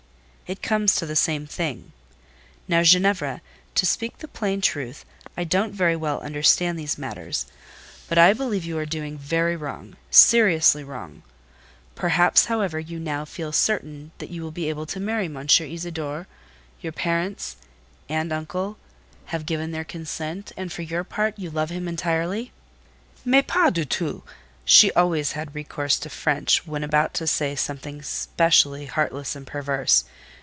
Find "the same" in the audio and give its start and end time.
1.05-1.47